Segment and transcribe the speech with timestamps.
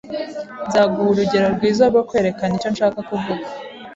[0.67, 3.45] Nzaguha urugero rwiza rwo kwerekana icyo nshaka kuvuga.